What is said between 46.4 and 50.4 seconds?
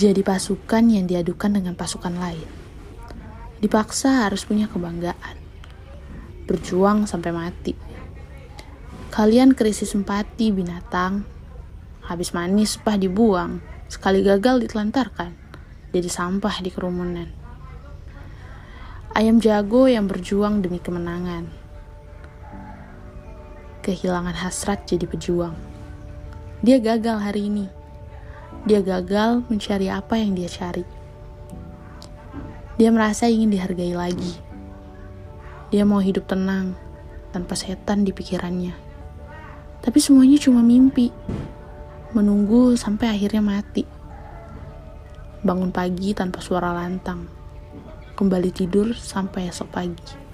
suara lantang. Kembali tidur sampai esok pagi.